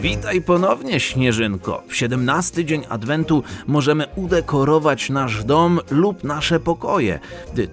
Witaj 0.00 0.42
ponownie, 0.42 1.00
Śnieżynko. 1.00 1.82
W 1.88 1.96
17 1.96 2.64
dzień 2.64 2.84
Adwentu 2.88 3.42
możemy 3.66 4.06
udekorować 4.16 5.10
nasz 5.10 5.44
dom 5.44 5.80
lub 5.90 6.24
nasze 6.24 6.60
pokoje. 6.60 7.18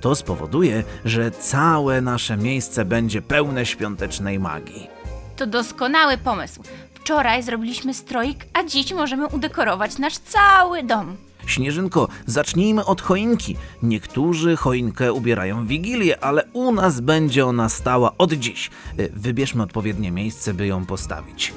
To 0.01 0.15
spowoduje, 0.15 0.83
że 1.05 1.31
całe 1.31 2.01
nasze 2.01 2.37
miejsce 2.37 2.85
będzie 2.85 3.21
pełne 3.21 3.65
świątecznej 3.65 4.39
magii. 4.39 4.87
To 5.35 5.47
doskonały 5.47 6.17
pomysł. 6.17 6.61
Wczoraj 6.93 7.43
zrobiliśmy 7.43 7.93
stroik, 7.93 8.45
a 8.53 8.63
dziś 8.63 8.93
możemy 8.93 9.27
udekorować 9.27 9.97
nasz 9.97 10.17
cały 10.17 10.83
dom. 10.83 11.28
Śnieżynko, 11.49 12.07
zacznijmy 12.25 12.85
od 12.85 13.01
choinki. 13.01 13.55
Niektórzy 13.83 14.55
choinkę 14.55 15.13
ubierają 15.13 15.65
w 15.65 15.67
Wigilię, 15.67 16.23
ale 16.23 16.43
u 16.53 16.71
nas 16.71 16.99
będzie 16.99 17.45
ona 17.45 17.69
stała 17.69 18.11
od 18.17 18.33
dziś. 18.33 18.69
Y, 18.99 19.09
Wybierzmy 19.13 19.63
odpowiednie 19.63 20.11
miejsce, 20.11 20.53
by 20.53 20.67
ją 20.67 20.85
postawić. 20.85 21.53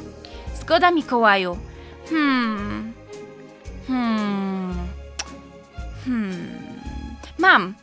Zgoda, 0.61 0.91
Mikołaju. 0.91 1.57
Hmm. 2.11 2.93
Hmm. 3.87 4.75
Hmm. 6.05 6.33
Mam. 7.39 7.75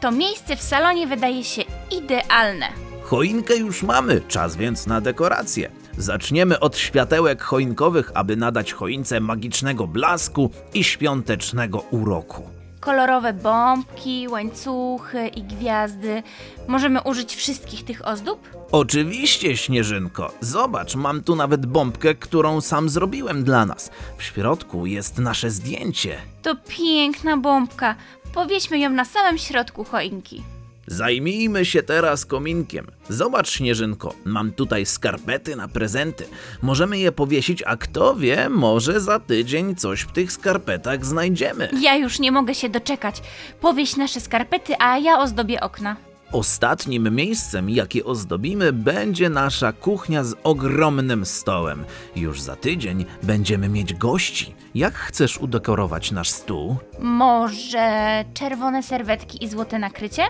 To 0.00 0.12
miejsce 0.12 0.56
w 0.56 0.62
salonie 0.62 1.06
wydaje 1.06 1.44
się 1.44 1.62
idealne. 1.98 2.66
Choinkę 3.02 3.56
już 3.56 3.82
mamy, 3.82 4.20
czas 4.28 4.56
więc 4.56 4.86
na 4.86 5.00
dekorację. 5.00 5.70
Zaczniemy 5.98 6.60
od 6.60 6.78
światełek 6.78 7.42
choinkowych, 7.42 8.10
aby 8.14 8.36
nadać 8.36 8.72
choince 8.72 9.20
magicznego 9.20 9.86
blasku 9.86 10.50
i 10.74 10.84
świątecznego 10.84 11.78
uroku. 11.90 12.42
Kolorowe 12.80 13.32
bombki, 13.32 14.28
łańcuchy 14.28 15.28
i 15.28 15.42
gwiazdy. 15.42 16.22
Możemy 16.68 17.02
użyć 17.02 17.36
wszystkich 17.36 17.84
tych 17.84 18.06
ozdób? 18.06 18.48
Oczywiście, 18.72 19.56
Śnieżynko. 19.56 20.32
Zobacz, 20.40 20.94
mam 20.94 21.22
tu 21.22 21.36
nawet 21.36 21.66
bombkę, 21.66 22.14
którą 22.14 22.60
sam 22.60 22.88
zrobiłem 22.88 23.44
dla 23.44 23.66
nas. 23.66 23.90
W 24.18 24.22
środku 24.22 24.86
jest 24.86 25.18
nasze 25.18 25.50
zdjęcie. 25.50 26.18
To 26.42 26.56
piękna 26.68 27.36
bombka. 27.36 27.94
Powieźmy 28.34 28.78
ją 28.78 28.90
na 28.90 29.04
samym 29.04 29.38
środku 29.38 29.84
choinki. 29.84 30.42
Zajmijmy 30.90 31.64
się 31.64 31.82
teraz 31.82 32.26
kominkiem. 32.26 32.86
Zobacz, 33.08 33.50
Śnieżynko, 33.50 34.14
mam 34.24 34.52
tutaj 34.52 34.86
skarpety 34.86 35.56
na 35.56 35.68
prezenty. 35.68 36.24
Możemy 36.62 36.98
je 36.98 37.12
powiesić, 37.12 37.62
a 37.66 37.76
kto 37.76 38.16
wie, 38.16 38.48
może 38.48 39.00
za 39.00 39.20
tydzień 39.20 39.76
coś 39.76 40.00
w 40.00 40.12
tych 40.12 40.32
skarpetach 40.32 41.06
znajdziemy. 41.06 41.68
Ja 41.80 41.96
już 41.96 42.18
nie 42.20 42.32
mogę 42.32 42.54
się 42.54 42.68
doczekać. 42.68 43.22
Powieś 43.60 43.96
nasze 43.96 44.20
skarpety, 44.20 44.74
a 44.78 44.98
ja 44.98 45.18
ozdobię 45.18 45.60
okna. 45.60 45.96
Ostatnim 46.32 47.14
miejscem, 47.14 47.70
jakie 47.70 48.04
ozdobimy, 48.04 48.72
będzie 48.72 49.28
nasza 49.30 49.72
kuchnia 49.72 50.24
z 50.24 50.34
ogromnym 50.44 51.26
stołem. 51.26 51.84
Już 52.16 52.40
za 52.40 52.56
tydzień 52.56 53.04
będziemy 53.22 53.68
mieć 53.68 53.94
gości. 53.94 54.54
Jak 54.74 54.94
chcesz 54.94 55.38
udekorować 55.38 56.10
nasz 56.10 56.28
stół? 56.30 56.76
Może 57.00 58.24
czerwone 58.34 58.82
serwetki 58.82 59.44
i 59.44 59.48
złote 59.48 59.78
nakrycie? 59.78 60.22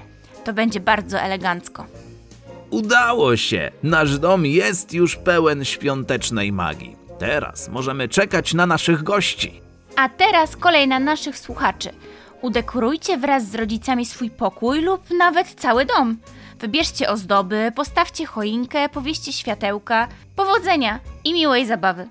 To 0.49 0.53
będzie 0.53 0.81
bardzo 0.81 1.21
elegancko. 1.21 1.87
Udało 2.71 3.37
się! 3.37 3.71
Nasz 3.83 4.19
dom 4.19 4.47
jest 4.47 4.95
już 4.95 5.17
pełen 5.17 5.65
świątecznej 5.65 6.53
magii. 6.53 6.97
Teraz 7.19 7.69
możemy 7.69 8.09
czekać 8.09 8.55
na 8.55 8.67
naszych 8.67 9.03
gości. 9.03 9.61
A 9.97 10.09
teraz 10.09 10.57
kolej 10.57 10.89
na 10.89 10.99
naszych 10.99 11.39
słuchaczy. 11.39 11.91
Udekorujcie 12.43 13.19
wraz 13.19 13.45
z 13.51 13.55
rodzicami 13.55 14.07
swój 14.07 14.31
pokój 14.31 14.81
lub 14.81 15.03
nawet 15.19 15.55
cały 15.55 15.85
dom. 15.85 16.17
Wybierzcie 16.61 17.09
ozdoby, 17.09 17.73
postawcie 17.77 18.27
choinkę, 18.27 18.89
powieście 18.89 19.33
światełka. 19.33 20.09
Powodzenia 20.37 21.01
i 21.25 21.33
miłej 21.33 21.67
zabawy. 21.67 22.09